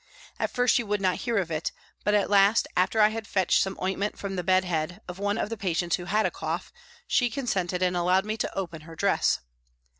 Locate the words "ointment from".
3.79-4.35